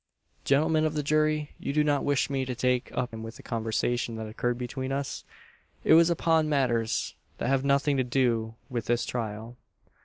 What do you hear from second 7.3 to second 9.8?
that have nothing to do with this trial.